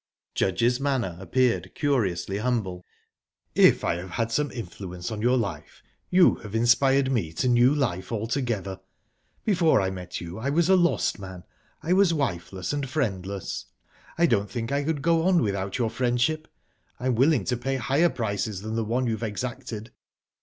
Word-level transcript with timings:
Judge's 0.33 0.79
manner 0.79 1.15
appeared 1.19 1.75
curiously 1.75 2.39
humble. 2.39 2.83
"If 3.53 3.83
I 3.83 3.97
have 3.97 4.09
had 4.09 4.31
some 4.31 4.49
influence 4.49 5.11
on 5.11 5.21
your 5.21 5.37
life, 5.37 5.83
you 6.09 6.37
have 6.37 6.55
inspired 6.55 7.11
me 7.11 7.31
to 7.33 7.47
new 7.47 7.71
life 7.71 8.11
altogether. 8.11 8.79
Before 9.45 9.79
I 9.79 9.91
met 9.91 10.19
you, 10.19 10.39
I 10.39 10.49
was 10.49 10.69
a 10.69 10.75
lost 10.75 11.19
man. 11.19 11.43
I 11.83 11.93
was 11.93 12.15
wifeless 12.15 12.73
and 12.73 12.89
friendless... 12.89 13.67
I 14.17 14.25
don't 14.25 14.49
think 14.49 14.71
I 14.71 14.83
could 14.83 15.03
go 15.03 15.21
on 15.27 15.39
without 15.43 15.77
your 15.77 15.91
friendship. 15.91 16.47
I'm 16.99 17.13
willing 17.13 17.43
to 17.43 17.55
pay 17.55 17.75
higher 17.75 18.09
prices 18.09 18.61
than 18.61 18.73
the 18.75 18.83
one 18.83 19.05
you've 19.05 19.21
exacted." 19.21 19.91